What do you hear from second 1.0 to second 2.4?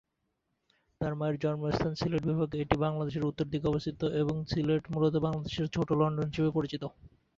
মায়ের জন্মস্থান সিলেট